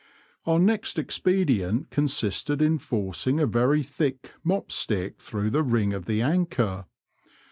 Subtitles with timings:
[0.47, 6.05] Our next expedient consisted in forcing a very thick mop stick through the ring of
[6.05, 6.87] the anchor.